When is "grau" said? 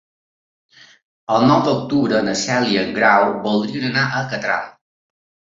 2.97-3.29